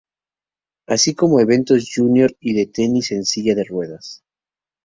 Así 0.87 1.13
como 1.13 1.39
eventos 1.41 1.87
júnior 1.93 2.35
y 2.39 2.55
de 2.55 2.65
tenis 2.65 3.11
en 3.11 3.23
silla 3.23 3.53
de 3.53 3.65
ruedas. 3.65 4.23